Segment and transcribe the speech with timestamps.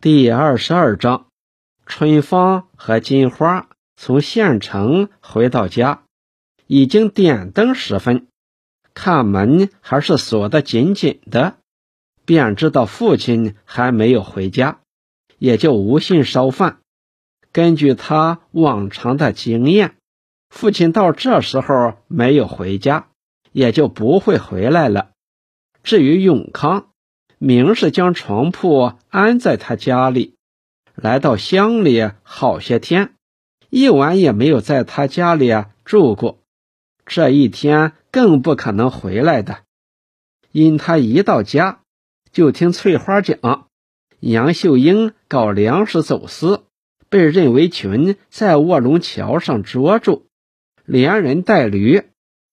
[0.00, 1.26] 第二十二章，
[1.84, 6.04] 春芳和金花从县城回到家，
[6.68, 8.28] 已经点灯时分，
[8.94, 11.56] 看门还是锁得紧紧的，
[12.24, 14.78] 便知道父亲还没有回家，
[15.36, 16.78] 也就无心烧饭。
[17.50, 19.96] 根据他往常的经验，
[20.48, 23.08] 父亲到这时候没有回家，
[23.50, 25.10] 也就不会回来了。
[25.82, 26.87] 至于永康，
[27.38, 30.34] 明是将床铺安在他家里，
[30.94, 33.14] 来到乡里好些天，
[33.70, 35.52] 一晚也没有在他家里
[35.84, 36.40] 住过。
[37.06, 39.60] 这一天更不可能回来的，
[40.50, 41.80] 因他一到家，
[42.32, 43.68] 就听翠花讲，
[44.20, 46.64] 杨秀英搞粮食走私，
[47.08, 50.26] 被任维群在卧龙桥上捉住，
[50.84, 52.02] 连人带驴，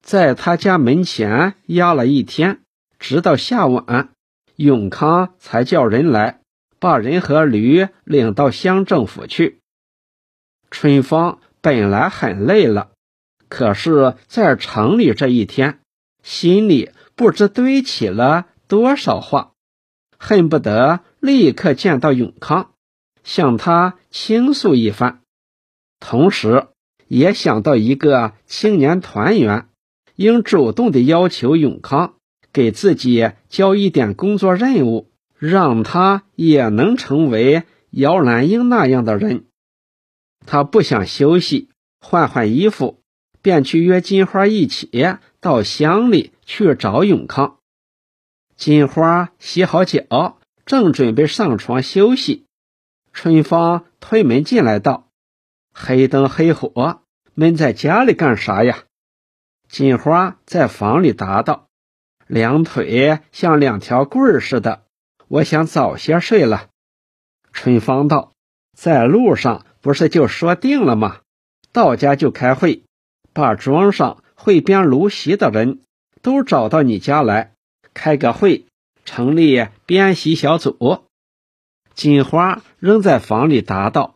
[0.04, 2.62] 在他家门前压了一天，
[3.00, 4.12] 直到下晚。
[4.56, 6.40] 永康才叫人来，
[6.80, 9.60] 把人和驴领到乡政府去。
[10.72, 12.92] 春芳本来很累了，
[13.50, 15.80] 可是在城里这一天，
[16.24, 19.52] 心里不知堆起了多少话，
[20.18, 22.72] 恨不得立刻见到永康，
[23.24, 25.22] 向他倾诉一番。
[26.00, 26.68] 同时，
[27.08, 29.70] 也想到一个青年团员，
[30.16, 32.16] 应主动的要求永康。
[32.56, 39.48] 给自己交一点工作任务，让他也能成为姚兰英那样的人。
[40.46, 41.68] 他不想休息，
[42.00, 43.02] 换换衣服，
[43.42, 44.90] 便去约金花一起
[45.42, 47.58] 到乡里去找永康。
[48.56, 52.46] 金花洗好脚，正准备上床休息，
[53.12, 55.10] 春芳推门进来道
[55.76, 57.02] ：“黑灯黑火，
[57.34, 58.86] 闷在家里干啥呀？”
[59.68, 61.65] 金花在房里答道。
[62.28, 64.84] 两腿像两条棍儿似的，
[65.28, 66.70] 我想早些睡了。
[67.54, 68.34] 春芳道
[68.76, 71.20] ：“在路上不是就说定了吗？
[71.72, 72.84] 到家就开会，
[73.32, 75.82] 把庄上会编芦席的人
[76.22, 77.54] 都找到你家来，
[77.94, 78.66] 开个会，
[79.04, 81.04] 成立编席小组。”
[81.94, 84.16] 金花仍在房里答道：“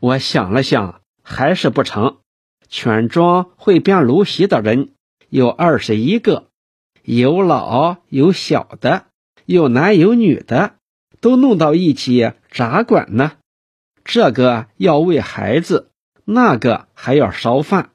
[0.00, 2.18] 我想了想，还是不成。
[2.68, 4.90] 全庄会编芦席的人
[5.30, 6.47] 有二十一个。”
[7.08, 9.06] 有老有小的，
[9.46, 10.74] 有男有女的，
[11.22, 13.32] 都弄到一起咋管呢？
[14.04, 15.90] 这个要喂孩子，
[16.26, 17.92] 那个还要烧饭。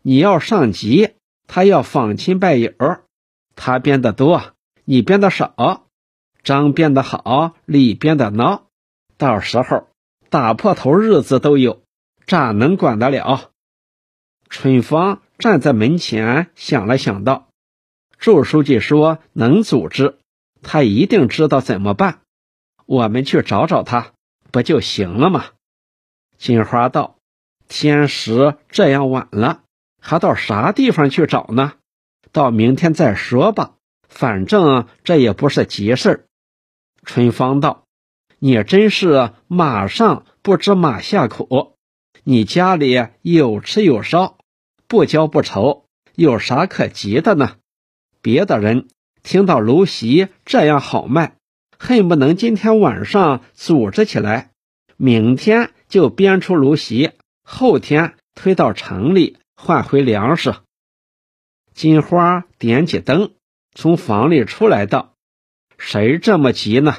[0.00, 1.10] 你要上集，
[1.46, 2.72] 他要访亲拜友，
[3.54, 4.54] 他编的多，
[4.86, 5.84] 你编的少。
[6.42, 8.62] 张编的好，李编的孬，
[9.18, 9.88] 到时候
[10.30, 11.82] 打破头日子都有，
[12.26, 13.50] 咋能管得了？
[14.48, 17.48] 春芳站在门前想了想道。
[18.24, 20.16] 祝书记说：“能组织，
[20.62, 22.20] 他一定知道怎么办。
[22.86, 24.12] 我们去找找他，
[24.50, 25.48] 不就行了吗？”
[26.38, 27.18] 金花道
[27.68, 29.60] ：“天时这样晚了，
[30.00, 31.74] 还到啥地方去找呢？
[32.32, 33.74] 到明天再说吧。
[34.08, 36.26] 反正这也不是急事
[37.02, 37.84] 春芳道
[38.40, 41.76] ：“你真是马上不知马下苦。
[42.22, 44.38] 你家里有吃有烧，
[44.88, 47.56] 不交不愁，有啥可急的呢？”
[48.24, 48.88] 别的人
[49.22, 51.36] 听到芦席这样好卖，
[51.78, 54.50] 恨不能今天晚上组织起来，
[54.96, 57.10] 明天就编出芦席，
[57.42, 60.54] 后天推到城里换回粮食。
[61.74, 63.32] 金花点起灯，
[63.74, 65.12] 从房里出来道
[65.76, 66.96] ：“谁这么急呢？”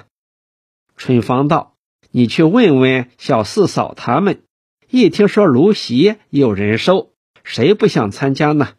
[0.96, 1.74] 春芳道
[2.12, 4.44] ：“你去问问小四嫂他们，
[4.92, 7.13] 一听说芦席有人收，
[7.44, 8.74] 谁不想参加呢？”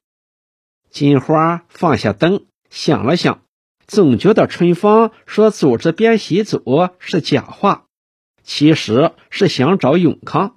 [0.91, 3.43] 金花放下灯，想了想，
[3.87, 7.85] 总觉得春芳说组织编习组是假话，
[8.43, 10.57] 其实是想找永康，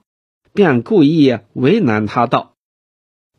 [0.54, 2.54] 便故意为难他道：“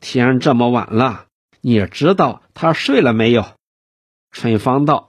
[0.01, 1.27] 天这么晚了，
[1.61, 3.45] 你知道他睡了没有？”
[4.31, 5.09] 春芳道：“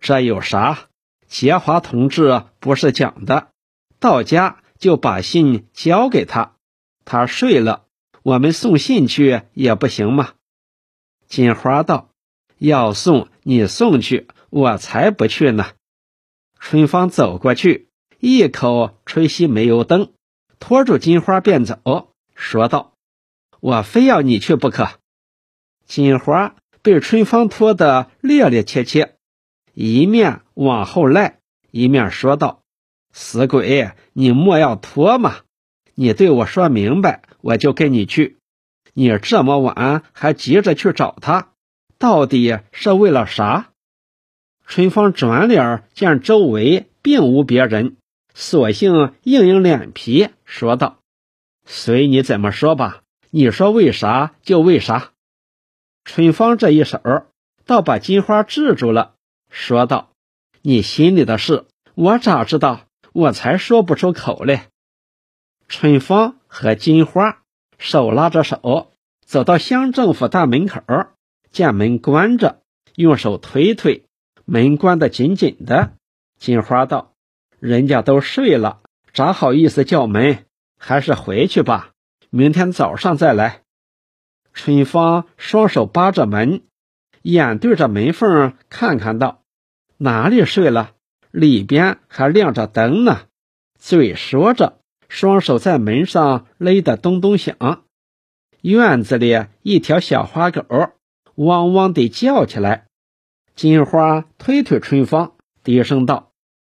[0.00, 0.88] 这有啥？
[1.26, 3.48] 杰华同志不是讲的，
[3.98, 6.56] 到家就把信交给他，
[7.04, 7.86] 他睡了，
[8.22, 10.34] 我们送信去也不行吗？”
[11.32, 12.10] 金花道
[12.60, 15.64] ：“要送你送去，我才不去呢。”
[16.60, 17.88] 春芳走过去，
[18.20, 20.12] 一口吹熄煤油灯，
[20.58, 22.92] 拖住金花便走，说道
[23.60, 24.90] ：“我非要你去不可。”
[25.88, 29.12] 金花被春芳拖得趔趔趄趄，
[29.72, 31.38] 一面往后赖，
[31.70, 32.60] 一面说道
[33.10, 35.36] ：“死鬼，你莫要拖嘛！
[35.94, 38.36] 你对我说明白，我就跟你去。”
[38.94, 41.52] 你这么晚还急着去找他，
[41.98, 43.70] 到底是为了啥？
[44.66, 47.96] 春芳转脸见周围并无别人，
[48.34, 50.98] 索性硬硬脸皮说道
[51.66, 55.10] ：“随你怎么说吧，你说为啥就为啥。”
[56.04, 57.00] 春芳这一手
[57.64, 59.14] 倒把金花制住了，
[59.50, 60.10] 说道
[60.62, 62.86] ：“你心里的事，我咋知道？
[63.12, 64.68] 我才说不出口来。”
[65.68, 67.41] 春芳和金花
[67.82, 68.92] 手拉着手
[69.26, 70.80] 走到乡政府大门口，
[71.50, 72.62] 见门关着，
[72.94, 74.04] 用手推推，
[74.44, 75.94] 门关得紧紧的。
[76.38, 77.12] 金花道
[77.58, 78.82] ：“人家都睡了，
[79.12, 80.46] 咋好意思叫门？
[80.78, 81.90] 还是回去吧，
[82.30, 83.62] 明天早上再来。”
[84.54, 86.62] 春芳双手扒着门，
[87.22, 89.42] 眼对着门缝看看道
[89.98, 90.92] ：“哪里睡了？
[91.32, 93.22] 里边还亮着灯呢。”
[93.76, 94.78] 嘴说着。
[95.12, 97.84] 双手在门上勒得咚咚响，
[98.62, 100.64] 院子里一条小花狗
[101.34, 102.86] 汪汪地叫起来。
[103.54, 106.32] 金花推推春芳，低声道：“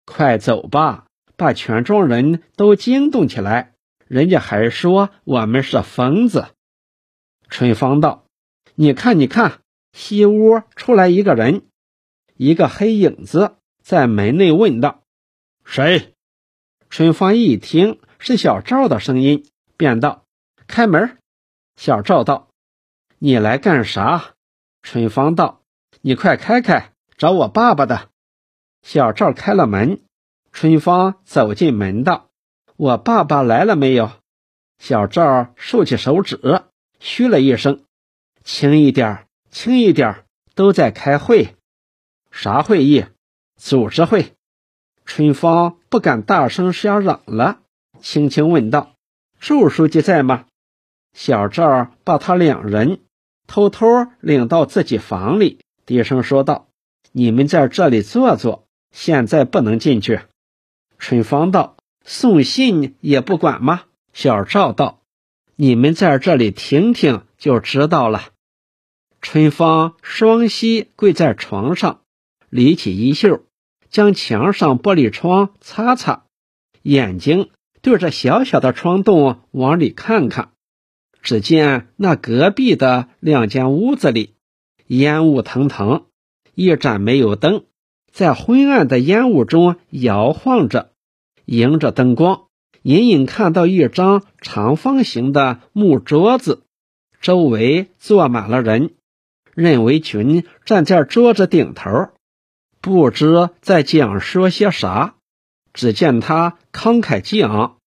[0.03, 1.06] 快走吧，
[1.38, 3.75] 把全庄人都惊动起来，
[4.07, 6.47] 人家还说我们是疯子。”
[7.50, 8.25] 春芳道
[8.74, 9.59] ：“你看，你看，
[9.91, 11.68] 西屋出来一个人，
[12.35, 15.03] 一个黑影子在门内问道
[15.63, 16.15] ：‘谁？’
[16.89, 18.00] 春芳一听。
[18.25, 20.23] 是小赵的声音，便道
[20.65, 21.17] ：“开门。”
[21.75, 22.47] 小赵道
[23.19, 24.35] ：“你来干啥？”
[24.81, 25.61] 春芳道
[25.99, 28.09] ：“你快开开，找我爸爸的。”
[28.81, 29.99] 小赵开了门，
[30.53, 32.29] 春芳走进门道
[32.77, 34.09] ：“我爸爸来了没有？”
[34.79, 36.63] 小赵竖起手指，
[37.01, 37.83] 嘘了一声
[38.45, 40.23] ：“轻一点，轻一点，
[40.55, 41.57] 都在开会。
[42.31, 43.05] 啥会议？
[43.57, 44.31] 组织会。”
[45.03, 47.59] 春芳不敢大声瞎嚷了。
[48.03, 48.95] 轻轻问道
[49.39, 50.45] ：“祝书记在吗？”
[51.15, 53.00] 小赵把他两人
[53.47, 53.88] 偷偷
[54.19, 56.67] 领到自己房里，低声说道
[57.13, 60.19] ：“你们在这里坐坐，现在不能进去。”
[61.00, 64.99] 春芳道：“送信也不管吗？”小赵道
[65.56, 68.31] ：“你们在这里听听就知道了。”
[69.21, 72.01] 春芳双膝跪在床上，
[72.49, 73.45] 理起衣袖，
[73.89, 76.25] 将墙上玻璃窗擦擦，
[76.81, 77.49] 眼睛。
[77.83, 80.51] 对着小小的窗洞往里看看，
[81.21, 84.35] 只见那隔壁的两间屋子里
[84.88, 86.06] 烟雾腾腾，
[86.56, 87.65] 一盏煤油灯
[88.09, 90.94] 在昏暗的烟雾中摇晃着，
[91.44, 92.44] 迎着灯光，
[92.83, 96.63] 隐隐看到一张长方形的木桌子，
[97.19, 98.91] 周围坐满了人。
[99.53, 102.12] 任维群站在桌子顶头，
[102.80, 105.15] 不知在讲说些啥。
[105.73, 107.77] 只见他慷慨激昂，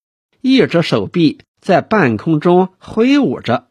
[0.41, 3.69] 一只手臂在半空中挥舞着。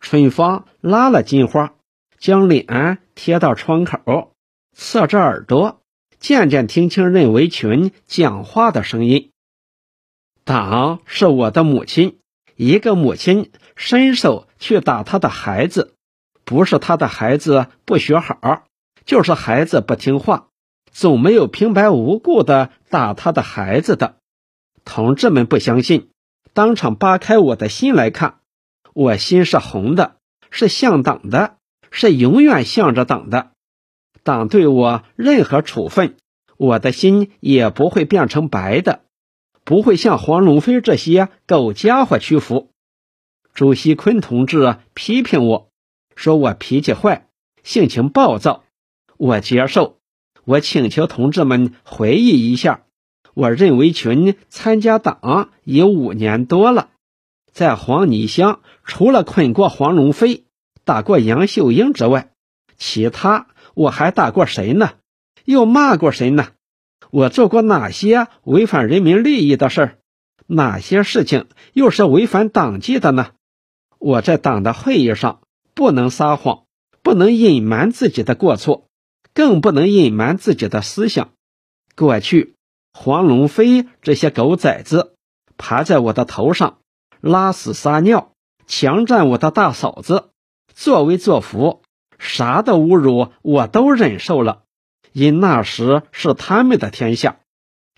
[0.00, 1.74] 春芳拉了金花，
[2.18, 4.32] 将脸贴到窗口，
[4.76, 5.80] 侧着耳朵，
[6.18, 9.30] 渐渐听清任维群讲话的声音
[10.44, 12.18] ：“党是我的母亲，
[12.56, 15.94] 一个母亲伸手去打她的孩子，
[16.44, 18.64] 不是她的孩子不学好，
[19.04, 20.48] 就是孩子不听话。”
[20.94, 24.14] 总没有平白无故的打他的孩子的，
[24.84, 26.10] 同志们不相信，
[26.52, 28.38] 当场扒开我的心来看，
[28.92, 30.18] 我心是红的，
[30.52, 31.56] 是向党的，
[31.90, 33.50] 是永远向着党的。
[34.22, 36.14] 党对我任何处分，
[36.56, 39.00] 我的心也不会变成白的，
[39.64, 42.70] 不会向黄龙飞这些狗家伙屈服。
[43.52, 45.70] 朱锡坤同志批评我
[46.14, 47.26] 说我脾气坏，
[47.64, 48.62] 性情暴躁，
[49.16, 49.98] 我接受。
[50.44, 52.84] 我请求同志们回忆一下，
[53.32, 56.90] 我任维群参加党已五年多了，
[57.52, 60.44] 在黄泥乡除了捆过黄龙飞、
[60.84, 62.30] 打过杨秀英之外，
[62.76, 64.92] 其他我还打过谁呢？
[65.44, 66.48] 又骂过谁呢？
[67.10, 69.98] 我做过哪些违反人民利益的事儿？
[70.46, 73.30] 哪些事情又是违反党纪的呢？
[73.98, 75.40] 我在党的会议上
[75.74, 76.64] 不能撒谎，
[77.02, 78.88] 不能隐瞒自己的过错。
[79.34, 81.30] 更不能隐瞒自己的思想。
[81.96, 82.54] 过去，
[82.92, 85.16] 黄龙飞这些狗崽子
[85.58, 86.78] 爬在我的头上，
[87.20, 88.32] 拉屎撒尿，
[88.66, 90.30] 强占我的大嫂子，
[90.72, 91.82] 作威作福，
[92.18, 94.62] 啥的侮辱我都忍受了，
[95.12, 97.36] 因那时是他们的天下。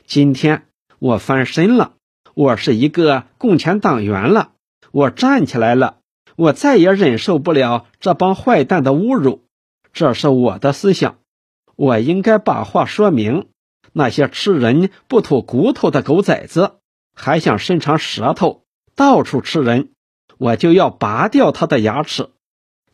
[0.07, 0.67] 今天
[0.99, 1.95] 我翻身了，
[2.35, 4.53] 我是一个共产党员了，
[4.91, 5.99] 我站起来了，
[6.37, 9.45] 我再也忍受不了这帮坏蛋的侮辱，
[9.93, 11.19] 这是我的思想。
[11.77, 13.49] 我应该把话说明，
[13.93, 16.77] 那些吃人不吐骨头的狗崽子，
[17.15, 18.63] 还想伸长舌头
[18.95, 19.91] 到处吃人，
[20.39, 22.31] 我就要拔掉他的牙齿。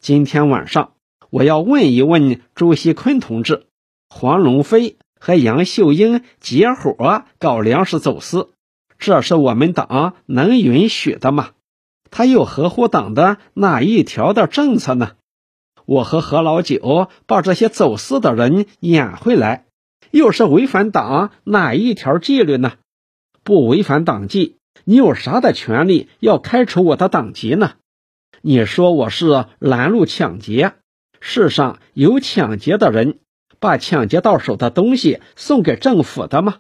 [0.01, 0.95] 今天晚上，
[1.31, 3.67] 我要问一问朱锡坤同志，
[4.09, 8.51] 黄龙飞和杨秀英结伙搞粮食走私，
[8.99, 11.51] 这是我们党能允许的吗？
[12.11, 15.13] 他又合乎党的哪一条的政策呢？
[15.87, 19.67] 我和何老九把这些走私的人撵回来，
[20.11, 22.75] 又是违反党哪一条纪律呢？
[23.43, 27.73] 不违反党纪，你有啥的权利要开除我的党籍呢？
[28.41, 30.75] 你说我是拦路抢劫，
[31.21, 33.19] 世上有抢劫的人。
[33.61, 36.57] 把抢劫到手的东西送给政府的吗？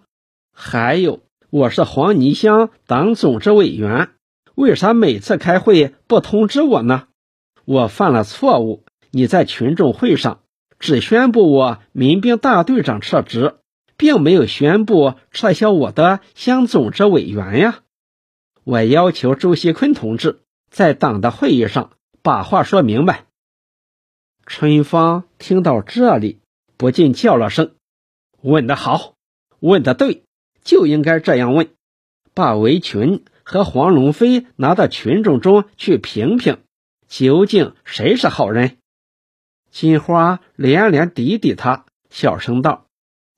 [0.55, 1.19] 还有，
[1.50, 4.11] 我是黄泥乡党组织委员，
[4.55, 7.09] 为啥每次开会不通知我呢？
[7.64, 10.40] 我犯了错误，你在群众会上
[10.81, 13.54] 只宣布我民兵大队长撤职，
[13.97, 17.81] 并没有宣布撤销我的乡总支委员呀。
[18.64, 20.40] 我要求周锡坤同志
[20.71, 21.92] 在党的会议上
[22.23, 23.26] 把话说明白。
[24.47, 26.40] 春芳听到这里。
[26.78, 27.76] 不禁叫了声
[28.42, 29.14] ：“问得好，
[29.61, 30.25] 问得对，
[30.64, 31.69] 就应该这样问。
[32.35, 36.59] 把围裙和黄龙飞拿到群众中去评评，
[37.07, 38.78] 究竟谁是好人？”
[39.73, 42.87] 金花连连抵抵他，小声道：“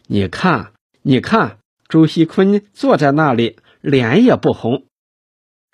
[0.08, 4.84] 你看，你看，朱锡坤坐在那里，脸也不红。”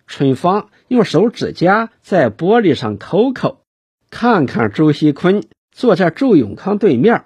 [0.07, 3.63] 春芳用手指甲在玻璃上抠抠，
[4.11, 7.25] 看看朱锡坤坐在周永康对面。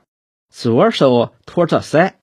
[0.49, 2.15] 左手托着腮，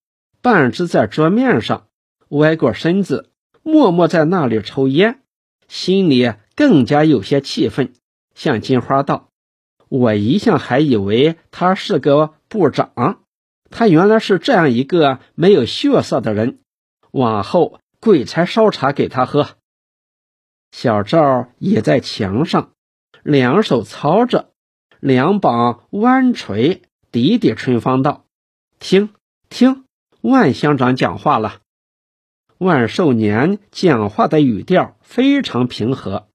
[0.41, 1.87] 半支在桌面上，
[2.29, 3.31] 歪过身子，
[3.63, 5.19] 默默在那里抽烟，
[5.67, 7.91] 心里更加有些气愤，
[8.33, 9.27] 向金花道
[9.91, 13.19] ：“我一向还以为他是个部长，
[13.69, 16.59] 他原来是这样一个没有血色的人。
[17.11, 19.57] 往后鬼才烧茶给他喝。”
[20.71, 22.71] 小赵倚在墙上，
[23.21, 24.51] 两手操着，
[25.01, 26.83] 两膀弯垂。
[27.11, 28.23] 滴滴春芳道
[28.79, 29.09] ：“听
[29.49, 29.83] 听，
[30.21, 31.59] 万乡长讲话了。”
[32.57, 36.29] 万寿年讲话的语调非常平和，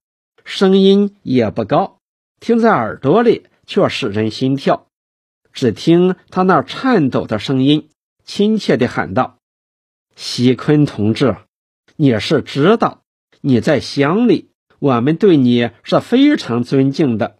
[0.45, 1.96] 声音也不高，
[2.39, 4.87] 听在耳朵里却使人心跳。
[5.53, 7.89] 只听他那颤抖的声音，
[8.23, 9.39] 亲切地喊道
[10.15, 11.37] ：“西坤同志，
[11.95, 13.01] 你是知道，
[13.41, 17.37] 你在乡里，我们对你是非常尊敬的，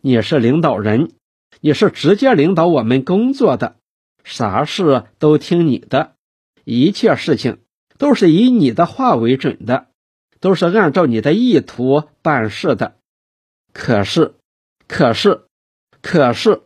[0.00, 1.12] 你是领导人。”
[1.60, 3.76] 你是直接领导我们工作的，
[4.22, 6.14] 啥事都听你的，
[6.64, 7.60] 一切事情
[7.96, 9.86] 都是以你的话为准的，
[10.40, 12.96] 都是按照你的意图办事的。
[13.74, 14.36] 可是，
[14.86, 15.46] 可是，
[16.00, 16.62] 可是，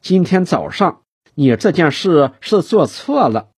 [0.00, 1.02] 今天早上
[1.34, 3.50] 你这件事是做错了。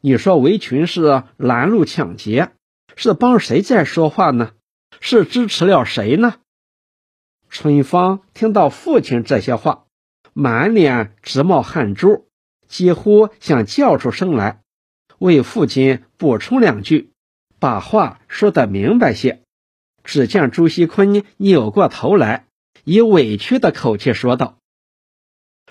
[0.00, 2.52] 你说围裙是拦路抢劫，
[2.94, 4.52] 是帮谁在说话呢？
[5.00, 6.36] 是支持了谁呢？
[7.50, 9.84] 春芳听到父亲这些话。
[10.32, 12.28] 满脸直冒汗珠，
[12.66, 14.62] 几乎想叫出声来，
[15.18, 17.12] 为父亲补充两句，
[17.58, 19.43] 把话说得明白些。
[20.04, 22.46] 只见朱锡坤扭过头来，
[22.84, 24.58] 以委屈的口气说道：“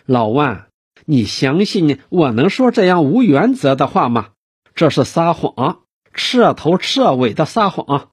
[0.05, 0.67] 老万，
[1.05, 4.31] 你相信我能说这样无原则的话吗？
[4.75, 8.09] 这是撒谎，彻头彻尾的撒谎。”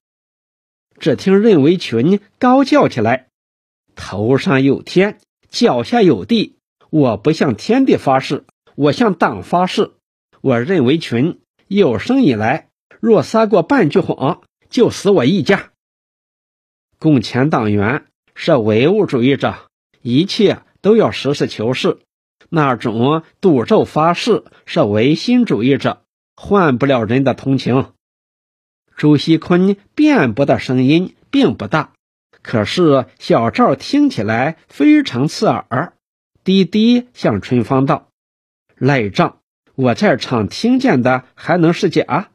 [1.01, 3.29] 只听任维群高叫起来
[3.97, 5.19] ：“头上有天！”
[5.51, 6.59] 脚下有地，
[6.91, 8.45] 我不向天地发誓，
[8.77, 9.91] 我向党发誓。
[10.41, 12.69] 我认为群有生以来，
[13.01, 15.73] 若撒过半句谎，就死我一家。
[17.01, 18.05] 共产党员
[18.35, 19.55] 是唯物主义者，
[20.03, 21.99] 一切都要实事求是。
[22.51, 26.03] 那种赌咒发誓是唯心主义者，
[26.37, 27.95] 换不了人的同情。
[28.97, 31.95] 朱锡坤辩驳的声音并不大。
[32.43, 35.95] 可是小赵听起来非常刺耳，
[36.45, 38.09] 低低向春芳道
[38.77, 39.39] ：“赖账！
[39.75, 42.29] 我在场听见的还能是假？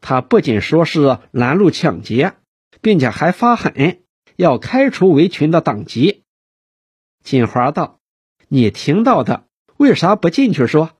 [0.00, 2.34] 他不仅说是拦路抢劫，
[2.80, 4.02] 并且还发狠
[4.36, 6.24] 要开除围裙的党籍。”
[7.24, 7.98] 金花道
[8.48, 10.90] ：“你听到的，为啥不进去说？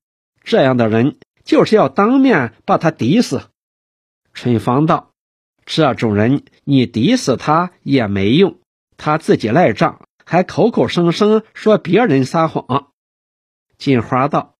[0.43, 3.51] 这样的人就是要当面把他抵死。”
[4.35, 5.13] 春芳道。
[5.69, 8.61] 这种人，你抵死他也没用，
[8.97, 12.93] 他自己赖账，还口口声声说别人撒谎。
[13.77, 14.55] 金花道：“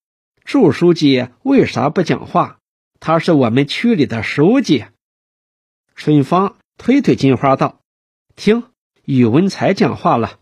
[0.45, 2.59] 祝书记为啥不讲话？
[2.99, 4.87] 他是我们区里的书记。”
[5.95, 7.81] 春芳推推金花道
[8.37, 8.65] ：“听，
[9.05, 10.39] 宇文才讲话了。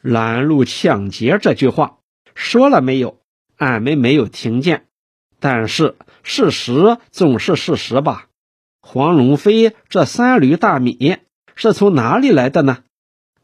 [0.00, 1.98] 拦路抢劫这句话
[2.34, 3.20] 说了没有？
[3.56, 4.88] 俺们没有听见，
[5.38, 8.28] 但是事实总是事实吧。”
[8.84, 11.18] 黄龙飞这三驴大米
[11.54, 12.82] 是从哪里来的呢？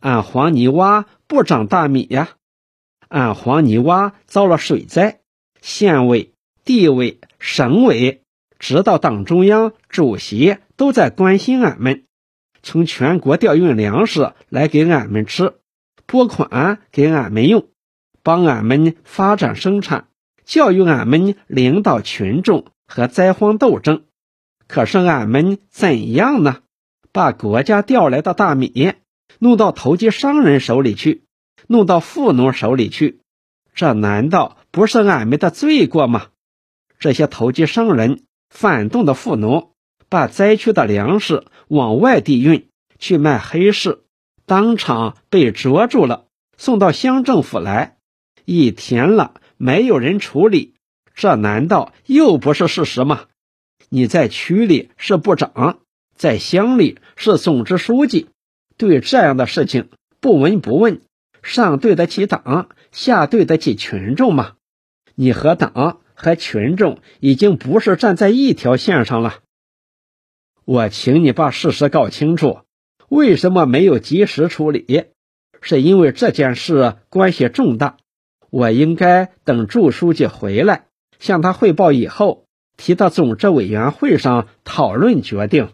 [0.01, 2.31] 俺黄泥洼不长大米呀，
[3.09, 5.21] 俺黄泥洼遭了水灾，
[5.61, 6.33] 县委
[6.65, 8.25] 地委、省委，
[8.59, 12.05] 直到党中央主席都在关心俺们，
[12.63, 15.55] 从全国调运粮食来给俺们吃，
[16.07, 17.69] 拨款给俺们用，
[18.23, 20.09] 帮俺们发展生产，
[20.45, 24.05] 教育俺们领导群众和灾荒斗争。
[24.67, 26.63] 可是俺们怎样呢？
[27.13, 28.93] 把国家调来的大米
[29.39, 31.25] 弄到投机商人手里去，
[31.69, 33.21] 弄到富农手里去，
[33.75, 36.27] 这难道不是俺们的罪过吗？
[36.99, 39.73] 这些投机商人、反动的富农，
[40.09, 44.01] 把灾区的粮食往外地运去卖黑市，
[44.47, 46.27] 当场被捉住了，
[46.57, 47.99] 送到乡政府来，
[48.45, 50.75] 一天了没有人处理，
[51.15, 53.27] 这难道又不是事实吗？
[53.91, 55.79] 你在区里是部长，
[56.15, 58.29] 在乡里是总支书记，
[58.77, 59.89] 对这样的事情
[60.21, 61.01] 不闻不问，
[61.43, 64.55] 上对得起党，下对得起群众吗？
[65.15, 69.37] 你和党和群众已经不是站在一条线上了。
[70.65, 72.63] 我请你把事实搞清楚，
[73.09, 75.05] 为什么没有及时处理？
[75.61, 77.97] 是因为这件事关系重大，
[78.51, 80.87] 我应该等祝书记回来
[81.21, 82.45] 向他汇报以后。
[82.77, 85.71] 提到总支委员会上讨论决定。